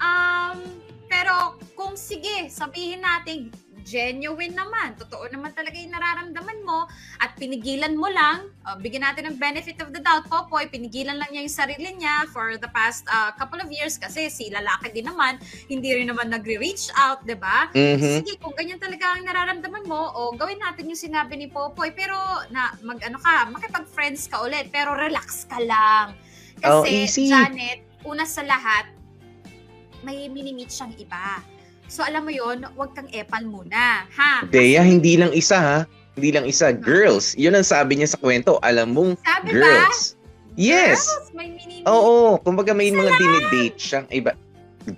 [0.00, 3.50] Um, pero kung sige, sabihin natin,
[3.88, 6.84] genuine naman, totoo naman talaga yung nararamdaman mo,
[7.24, 11.32] at pinigilan mo lang, uh, bigyan natin ng benefit of the doubt, Popoy, pinigilan lang
[11.32, 15.08] niya yung sarili niya for the past uh, couple of years kasi si lalaki din
[15.08, 15.40] naman,
[15.72, 17.72] hindi rin naman nagre-reach out, 'di ba?
[17.72, 18.20] Mhm.
[18.20, 22.14] Sige, kung ganyan talaga ang nararamdaman mo, o gawin natin yung sinabi ni Popoy, pero
[22.52, 26.12] na mag-ano ka, makipag-friends ka ulit, pero relax ka lang.
[26.60, 27.32] Oh, Kasi, easy.
[27.32, 28.97] Janet, una sa lahat,
[30.02, 31.42] may minimit siyang iba.
[31.88, 34.44] So, alam mo yon wag kang epal muna, ha?
[34.44, 35.78] Bea, hindi lang isa ha.
[36.12, 36.68] Hindi lang isa.
[36.68, 37.32] Girls.
[37.34, 38.58] Yun ang sabi niya sa kwento.
[38.60, 39.56] Alam mong Sabi ba?
[39.56, 40.18] girls.
[40.52, 41.06] Yes.
[41.06, 41.86] Girls, may minimit.
[41.86, 42.36] Oo.
[42.42, 44.34] Kumbaga may mga dinidate siyang iba.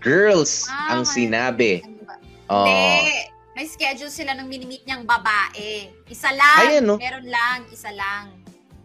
[0.00, 1.84] Girls Ah, ang sinabi.
[2.02, 2.16] Ba?
[2.48, 2.64] Oo.
[2.64, 3.28] Hindi.
[3.52, 5.92] May schedule sila ng minimit niyang babae.
[6.08, 6.58] Isa lang.
[6.64, 6.96] Ayan, no?
[6.96, 7.68] Meron lang.
[7.68, 8.32] Isa lang.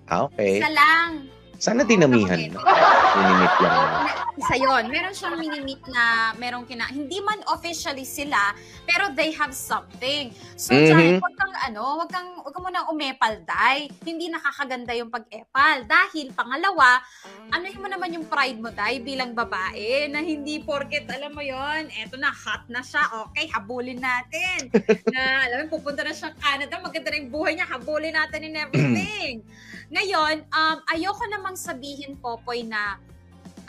[0.06, 0.60] Ah, okay.
[0.60, 1.32] Isa lang.
[1.60, 2.39] Sana dinamihan.
[3.15, 4.15] Minimit lang.
[4.36, 4.91] Isa yon.
[4.91, 6.84] Meron siyang minimit na merong kina...
[6.91, 8.52] Hindi man officially sila,
[8.84, 10.36] pero they have something.
[10.60, 10.88] So, Mhm.
[10.91, 13.88] Janet, wag kang ano, wag kang, wag kang munang umepal, Day.
[14.04, 15.88] Hindi nakakaganda yung pag-epal.
[15.88, 17.00] Dahil, pangalawa,
[17.48, 21.88] ano mo naman yung pride mo, Day, bilang babae, na hindi porket, alam mo yon
[22.04, 24.68] eto na, hot na siya, okay, habulin natin.
[25.15, 28.56] na, alam mo, pupunta na siya Canada, maganda na yung buhay niya, habulin natin in
[28.60, 29.39] everything.
[29.96, 32.97] Ngayon, um, ayoko namang sabihin, Popoy, na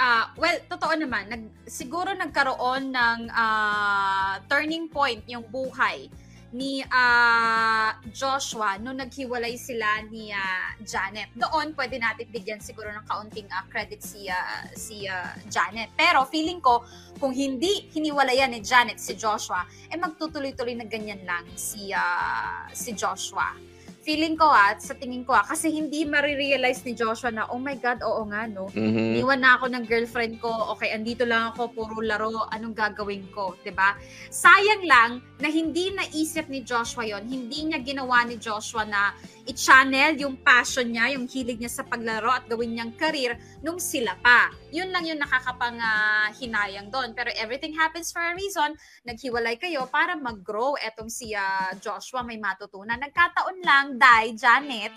[0.00, 6.08] ah, well, totoo naman, nag, siguro nagkaroon ng ah, turning point yung buhay
[6.56, 11.36] ni ah, Joshua nung naghiwalay sila ni ah, Janet.
[11.36, 15.92] Doon pwede natin bigyan siguro ng kaunting ah, credit si ah, si ah, Janet.
[16.00, 16.80] Pero feeling ko
[17.20, 22.96] kung hindi hiniwalayan ni Janet si Joshua, eh magtutuloy-tuloy na ganyan lang si ah, si
[22.96, 23.75] Joshua
[24.06, 27.74] feeling ko at sa tingin ko ah, kasi hindi marirealize ni Joshua na, oh my
[27.82, 28.70] God, oo nga, no?
[28.70, 29.18] Mhm.
[29.18, 33.58] Iwan na ako ng girlfriend ko, okay, andito lang ako, puro laro, anong gagawin ko,
[33.74, 33.98] ba?
[34.30, 35.10] Sayang lang
[35.42, 39.10] na hindi naisip ni Joshua yon hindi niya ginawa ni Joshua na
[39.46, 44.18] i-channel yung passion niya, yung hilig niya sa paglaro at gawin niyang career nung sila
[44.18, 44.50] pa.
[44.74, 47.14] Yun lang yung nakakapang ah, hinayang doon.
[47.14, 48.74] Pero everything happens for a reason.
[49.06, 52.98] Naghiwalay kayo para mag-grow etong si ah, Joshua may matutunan.
[52.98, 54.90] Nagkataon lang, Dai, Janet,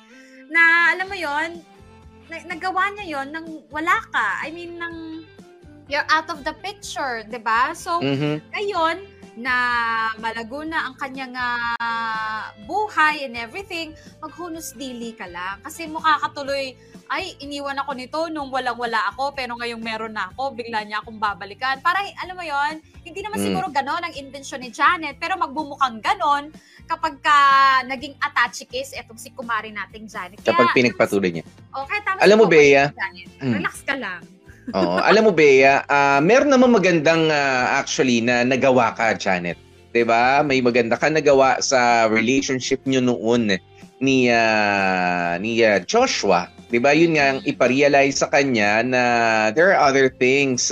[0.49, 1.62] na alam mo yon
[2.29, 4.41] na- nagawa niya yon nang wala ka.
[4.41, 5.25] I mean, nang
[5.89, 7.73] you're out of the picture, 'di ba?
[7.73, 8.41] So, Mhm.
[8.53, 9.56] ngayon na
[10.19, 15.63] malago na ang kanyang ah, buhay and everything, maghunos dili ka lang.
[15.63, 16.75] Kasi mukha ka tuloy,
[17.10, 21.17] ay, iniwan ako nito nung walang-wala ako, pero ngayong meron na ako, bigla niya akong
[21.17, 21.82] babalikan.
[21.82, 23.45] Para, alam mo yon hindi naman Mm.
[23.49, 26.54] siguro ganon ang intensyon ni Janet, pero magbumukhang ganon
[26.86, 27.38] kapag ka
[27.89, 30.38] naging attache case etong si kumari nating Janet.
[30.43, 31.45] Kapag Kaya, pinagpatuloy niya.
[31.73, 33.30] Okay, tama Alam mo, Bea, Janet.
[33.41, 33.54] Mm.
[33.58, 34.21] Relax ka lang.
[34.75, 34.97] Oo.
[35.01, 39.58] Alam mo, Bea, ah, meron naman magandang ah, actually na nagawa ka, Janet.
[39.89, 40.45] 'Di ba?
[40.45, 43.58] May maganda ka nagawa sa relationship nyo noon
[43.99, 46.49] ni ah, ni ah, Joshua.
[46.69, 46.93] 'Di ba?
[46.93, 49.01] Yun nga ang iparealize sa kanya na
[49.58, 50.69] there are other things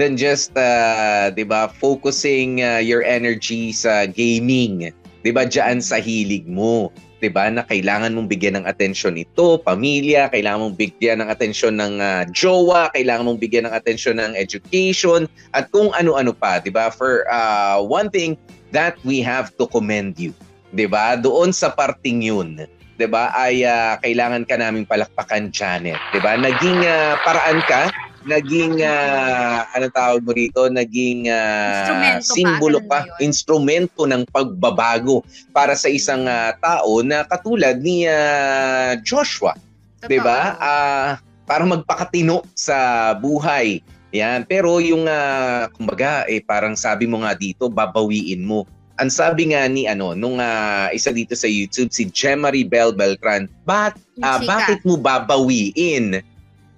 [0.00, 4.88] than just ah, 'di ba, focusing ah, your energy sa gaming.
[5.20, 5.44] 'Di ba?
[5.44, 6.88] Diyan sa hilig mo.
[7.20, 11.74] 'Di ba na kailangan mong bigyan ng atensyon ito, pamilya, kailangan mong bigyan ng atensyon
[11.78, 16.74] ng ah, jowa, kailangan mong bigyan ng atensyon ng education at kung ano-ano pa, 'di
[16.74, 16.90] ba?
[16.90, 18.38] For ah, one thing
[18.74, 20.34] that we have to commend you,
[20.74, 21.14] 'di ba?
[21.16, 22.66] Doon sa parting 'yun,
[22.98, 23.30] 'di ba?
[23.34, 26.36] Ay ah, kailangan ka naming palakpakan, Janet, 'di ba?
[26.36, 27.88] Naging ah, paraan ka
[28.24, 33.30] naging ah, ano tawag mo rito, naging ah, Instrumento simbolo ba yun?
[33.30, 35.20] instrumento ng pagbabago
[35.52, 39.52] para sa isang ah, tao na katulad ni ah, Joshua,
[40.02, 40.56] 'di ba?
[40.56, 41.10] Ah,
[41.44, 43.84] para magpakatino sa buhay.
[44.10, 48.64] Yan, pero yung ah, kumbaga eh parang sabi mo nga dito, babawiin mo.
[48.94, 53.50] Ang sabi nga ni ano nung ah, isa dito sa YouTube si Jemary Bell Beltran,
[53.66, 54.46] "But Yung ah, chika.
[54.46, 56.22] bakit mo babawiin?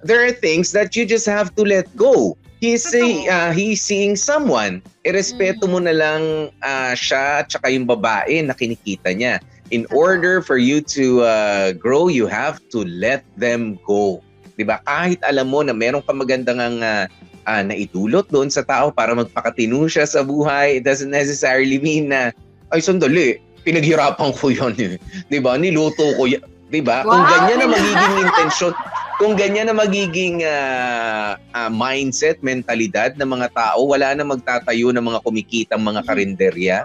[0.02, 2.36] There are things that you just have to let go.
[2.56, 3.28] He's Totoo.
[3.28, 4.80] ah, he's seeing someone.
[5.04, 5.70] Irespeto Mm.
[5.70, 6.22] mo na lang
[6.60, 9.40] ah, siya at saka yung babae na kinikita niya.
[9.68, 14.24] In order for you to ah, grow, you have to let them go.
[14.56, 14.80] 'Di ba?
[14.82, 17.04] Kahit alam mo na meron ka magandang ang ah,
[17.44, 22.32] ah, naidulot doon sa tao para magpakatino siya sa buhay, it doesn't necessarily mean na
[22.72, 24.96] ay sandali, pinaghirapan ko 'yon eh.
[25.28, 25.60] 'Di ba?
[25.60, 26.40] Niluto ko yan.
[26.72, 27.04] 'Di ba?
[27.04, 28.72] Kung Wow, ganyan ang nila- magiging intensyon,
[29.16, 35.00] kung ganyan na magiging ah, ah, mindset, mentalidad ng mga tao, wala na magtatayo ng
[35.00, 36.84] mga kumikitang mga karinderya.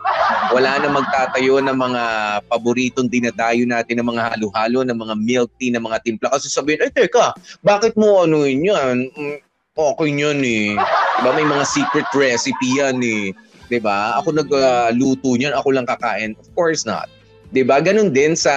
[0.56, 2.04] Wala na magtatayo ng mga
[2.48, 6.32] paboritong dinadayo natin ng mga halo-halo, ng mga milk tea, ng mga timpla.
[6.32, 8.98] Kasi sabihin, ay teka, bakit mo ano yun yan?
[9.12, 9.39] Mm,
[9.72, 10.76] Okay yun eh.
[10.76, 13.32] Diba may mga secret recipe yan eh.
[13.72, 14.20] 'Di ba?
[14.20, 16.36] Ako nagluto niyan, ako lang kakain.
[16.36, 17.08] Of course not.
[17.56, 17.80] 'Di ba?
[17.80, 18.52] Ganun din sa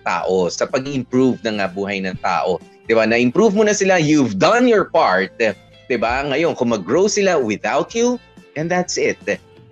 [0.00, 2.56] tao, sa pag-improve ng ah, buhay ng tao.
[2.86, 3.04] 'Di ba?
[3.04, 5.34] Na-improve mo na sila, you've done your part.
[5.38, 6.22] 'Di ba?
[6.26, 8.18] Ngayon, kung mag-grow sila without you,
[8.54, 9.18] and that's it.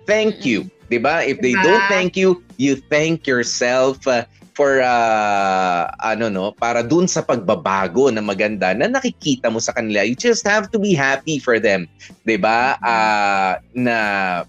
[0.05, 0.67] Thank you.
[0.91, 1.23] 'Di ba?
[1.25, 1.63] If they Diba?
[1.65, 8.07] don't thank you, you thank yourself uh, for uh, ano no, para dun sa pagbabago
[8.13, 10.05] na maganda na nakikita mo sa kanila.
[10.05, 11.89] You just have to be happy for them.
[12.23, 12.79] 'Di ba?
[12.79, 13.97] Ah, na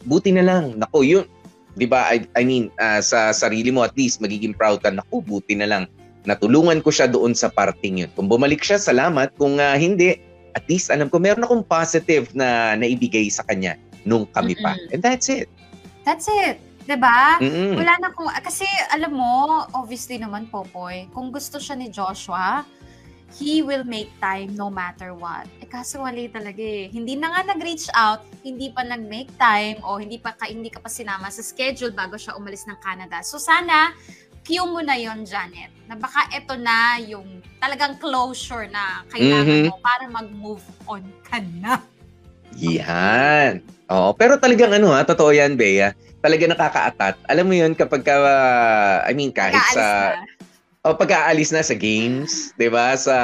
[0.06, 0.78] buti na lang.
[0.78, 1.26] Nako, yun
[1.74, 2.06] 'di ba?
[2.12, 4.94] I, I mean, ah, sa sarili mo at least magiging proud ka.
[4.94, 5.84] Nako, buti na lang.
[6.26, 8.10] Natulungan ko siya doon sa parting yun.
[8.18, 9.32] Kung bumalik siya, salamat.
[9.38, 10.18] Kung ah, hindi,
[10.58, 14.74] at least alam ko meron akong positive na naibigay sa kanya nung kami pa.
[14.74, 14.92] Mm-mm.
[14.96, 15.46] And that's it.
[16.02, 16.58] That's it.
[16.86, 17.42] 'Di ba?
[17.42, 17.74] Mm-mm.
[17.74, 22.62] Wala na kung, kasi alam mo, obviously naman, Popoy, kung gusto siya ni Joshua,
[23.34, 25.50] he will make time no matter what.
[25.58, 26.86] Eh kaso wali talaga eh.
[26.86, 30.78] Hindi na nga nag-reach out, hindi pa nag-make time, o hindi pa ka, hindi ka
[30.78, 33.18] pa sinama sa schedule bago siya umalis ng Canada.
[33.26, 33.90] So sana,
[34.46, 39.68] cue mo na yon Janet, na baka ito na yung talagang closure na kailangan Mhm.
[39.74, 41.82] mo para mag-move on ka na.
[42.54, 43.58] Yan.
[43.90, 45.92] Oo, pero talagang ano ha, totoo yan, Bea.
[46.22, 47.14] Talaga nakakaatat.
[47.26, 48.14] Alam mo yun kapag ka,
[49.06, 50.22] I mean, kahit Kaalis sa, na.
[50.86, 52.94] O pag-aalis na sa games, 'di ba?
[52.94, 53.18] Sa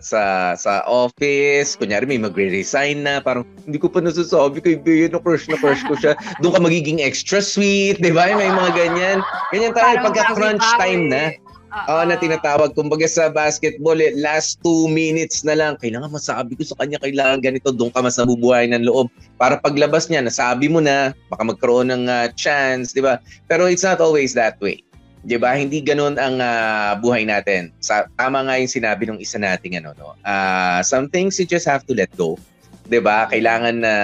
[0.00, 5.20] sa sa office, kunyari may magre-resign na, parang hindi ko pa nasasabi kay Bea na
[5.20, 6.16] crush na crush ko siya.
[6.40, 8.32] Doon ka magiging extra sweet, 'di ba?
[8.32, 9.18] May mga ganyan.
[9.52, 11.36] Ganyan tayo Parang pagka crunch time na.
[11.36, 11.44] Oo.
[11.92, 12.72] Oo, na tinatawag.
[12.72, 15.76] Kumbaga sa basketball, eh, last two minutes na lang.
[15.76, 17.68] Kailangan masabi ko sa kanya, kailangan ganito.
[17.68, 19.12] Doon ka mas nabubuhay ng loob.
[19.36, 23.20] Para paglabas niya, nasabi mo na, baka magkaroon ng ah, chance, di ba?
[23.44, 24.85] Pero it's not always that way.
[25.26, 25.58] Di ba?
[25.58, 27.74] Hindi ganun ang ah, buhay natin.
[27.82, 30.14] Sa, tama nga yung sinabi ng isa nating ano, no?
[30.22, 32.38] Ah, some things you just have to let go.
[32.86, 33.26] 'di ba?
[33.30, 33.94] Kailangan na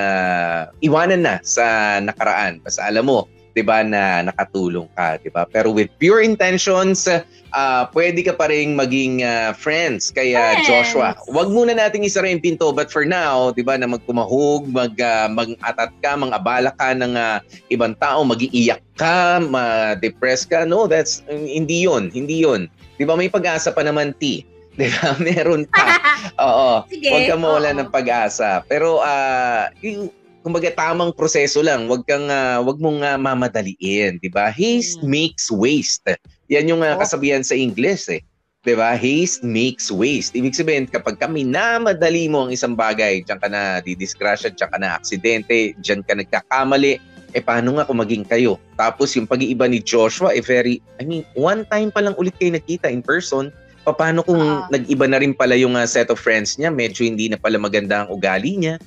[0.82, 2.58] iwanan na sa nakaraan.
[2.60, 5.46] Basta alam mo, 'di ba na nakatulong ka, 'di ba?
[5.48, 7.06] Pero with pure intentions,
[7.52, 10.68] ah pwede ka pa ring maging ah, friends kaya Friends.
[10.68, 11.14] Joshua.
[11.28, 15.28] Wag muna nating isara yung pinto but for now, 'di ba, na magkumahog, mag ah,
[15.28, 17.38] mag-atat ka, mang-abala ka ng ah,
[17.68, 20.64] ibang tao, magiiyak ka, ma-depress ka.
[20.64, 22.66] No, that's hindi 'yon, hindi 'yon.
[22.96, 24.44] 'Di ba may pag-asa pa naman, T.
[24.80, 25.20] 'Di ba?
[25.20, 26.00] Meron pa.
[26.48, 26.88] Oo.
[26.88, 27.12] Sige.
[27.12, 28.64] Huwag kang mawala ng pag-asa.
[28.64, 30.08] Pero ah yung
[30.42, 31.86] kumbaga tamang proseso lang.
[31.86, 34.50] Huwag kang ah, wag mong ah, mamadaliin, 'di ba?
[34.50, 35.08] Haste Mm.
[35.08, 36.04] makes waste.
[36.50, 36.98] Yan yung Oh.
[36.98, 38.20] kasabihan sa English eh.
[38.62, 38.94] 'Di ba?
[38.94, 40.34] Haste makes waste.
[40.34, 44.78] Ibig sabihin kapag kami namadali mo ang isang bagay, diyan ka na didisgrasya, diyan ka
[44.78, 46.98] na aksidente, diyan ka nagkakamali,
[47.32, 48.60] eh paano nga kung maging kayo?
[48.76, 52.52] Tapos yung pag-iiba ni Joshua, eh very, I mean, one time pa lang ulit kayo
[52.52, 53.48] nakita in person,
[53.82, 54.70] paano kung Ah.
[54.70, 58.06] nag-iba na rin pala yung ah, set of friends niya, medyo hindi na pala maganda
[58.06, 58.78] ang ugali niya.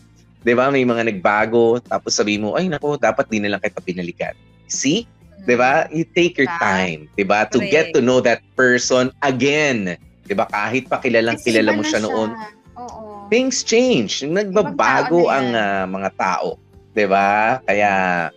[0.45, 0.69] 'Di ba?
[0.69, 4.37] May mga nagbago, tapos sabi mo, ay nako, dapat di na lang kita pinalikan.
[4.69, 5.09] See?
[5.41, 5.89] 'Di ba?
[5.89, 7.49] You take your time, 'di ba?
[7.49, 9.97] To get to know that person again.
[10.29, 10.45] 'Di ba?
[10.45, 12.29] Kahit pa kilalang Kasi kilala mo na siya noon,
[12.77, 13.25] Oo.
[13.33, 14.21] things change.
[14.21, 16.61] Nagbabago ang ah, mga tao.
[16.93, 17.57] 'Di ba?
[17.65, 18.29] Kaya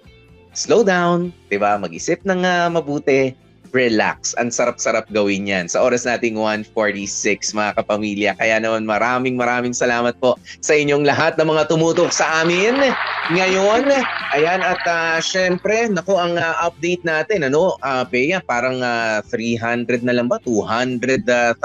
[0.56, 1.76] slow down, 'di ba?
[1.76, 3.36] Mag-isip ng ah, mabuti,
[3.72, 4.32] relax.
[4.36, 5.66] Ang sarap-sarap gawin 'yan.
[5.68, 8.30] Sa oras nating 1:46 mga kapamilya.
[8.36, 12.92] Kaya naman maraming maraming salamat po sa inyong lahat ng mga tumutok sa amin
[13.32, 13.88] ngayon.
[14.32, 20.04] Ayan at ah, syempre, nako ang ah, update natin ano, ah, Bea, parang ah, 300
[20.04, 20.40] na lang ba?
[20.44, 21.56] 200,000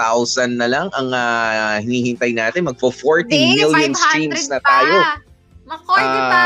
[0.60, 2.68] na lang ang ah, hinihintay natin.
[2.68, 4.96] Magpo 40 Hindi, million 500 streams na tayo.
[5.64, 6.46] Makoy, di ba?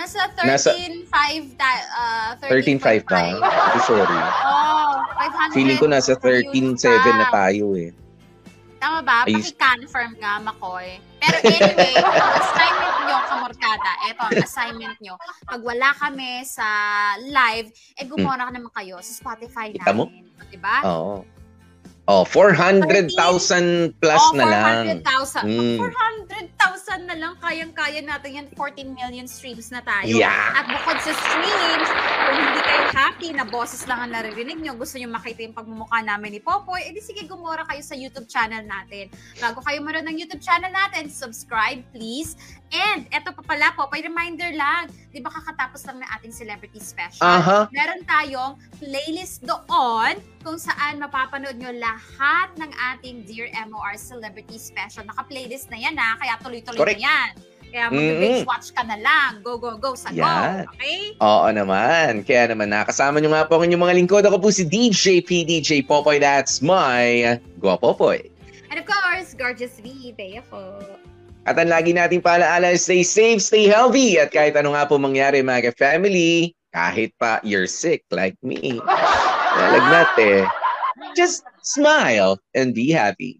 [0.00, 3.20] Nasa nasa- 13.5 ta- uh, 13.5 pa.
[3.20, 3.36] 13.5.
[3.36, 4.18] Oh, sorry.
[4.48, 5.52] Oh, 500.
[5.52, 7.92] Feeling ko nasa views 13.7 na tayo eh.
[8.80, 9.28] Tama ba?
[9.28, 10.96] Paki-confirm nga, Makoy.
[11.20, 11.92] Pero anyway,
[12.40, 13.92] assignment nyo, kamorkada.
[14.08, 15.14] Eto, ang assignment nyo.
[15.44, 16.64] Pag wala kami sa
[17.20, 19.68] live, eh gumora naman kayo sa Spotify.
[19.68, 20.08] Kita mo?
[20.08, 20.24] namin.
[20.48, 20.76] Diba?
[20.88, 21.28] Oo.
[22.10, 24.98] Oh, 400,000 plus oh, na lang.
[24.98, 25.46] 400,000.
[25.46, 25.78] Mm.
[25.78, 27.32] 400,000 na lang.
[27.38, 28.46] Kayang-kaya natin yan.
[28.58, 30.10] 14 million streams na tayo.
[30.10, 30.58] Yeah.
[30.58, 31.88] At bukod sa streams,
[32.26, 36.02] kung hindi kayo happy na boses lang ang naririnig nyo, gusto nyo makita yung pagmumukha
[36.02, 39.06] namin ni Popoy, edi sige, gumora kayo sa YouTube channel natin.
[39.38, 42.34] Bago kayo manood ng YouTube channel natin, subscribe please.
[42.74, 44.90] And eto pa pala, Popoy, reminder lang.
[45.14, 47.22] Di ba kakatapos lang ng ating celebrity special?
[47.22, 47.70] Aha.
[47.70, 55.04] Meron tayong playlist doon kung saan mapapanood nyo lahat ng ating Dear MOR Celebrity Special.
[55.04, 57.00] Naka-playlist na yan ha, kaya tuloy-tuloy Correct.
[57.00, 57.30] na yan.
[57.70, 58.02] Kaya Mm-mm.
[58.02, 59.46] mag-binge watch ka na lang.
[59.46, 60.66] Go, go, go sa Yan.
[60.66, 60.74] go.
[60.74, 61.14] Okay?
[61.22, 62.26] Oo naman.
[62.26, 64.24] Kaya naman nakasama nyo nga po ang inyong mga lingkod.
[64.26, 66.18] Ako po si DJ PDJ Popoy.
[66.18, 68.26] That's my Guapopoy.
[68.74, 70.82] And of course, Gorgeous V, Bea po.
[71.46, 74.18] At ang lagi nating paalaala, stay safe, stay healthy.
[74.18, 78.82] At kahit ano nga po mangyari mga family, kahit pa you're sick like me,
[80.18, 80.46] eh,
[81.16, 83.39] just smile and be happy.